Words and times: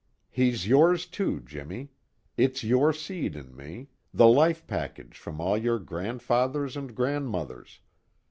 "He's 0.31 0.67
yours 0.67 1.05
too, 1.05 1.41
Jimmy. 1.41 1.91
It's 2.35 2.63
your 2.63 2.91
seed 2.91 3.35
in 3.35 3.55
me, 3.55 3.89
the 4.11 4.27
life 4.27 4.65
package 4.65 5.15
from 5.15 5.39
all 5.39 5.55
your 5.55 5.77
grandfathers 5.77 6.75
and 6.75 6.95
grandmothers. 6.95 7.81